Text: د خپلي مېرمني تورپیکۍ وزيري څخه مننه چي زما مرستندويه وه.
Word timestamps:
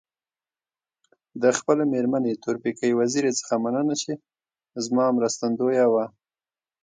د 1.41 1.43
خپلي 1.57 1.83
مېرمني 1.93 2.33
تورپیکۍ 2.43 2.91
وزيري 2.99 3.31
څخه 3.39 3.53
مننه 3.63 3.95
چي 4.01 4.11
زما 4.85 5.05
مرستندويه 5.17 5.85
وه. 5.93 6.05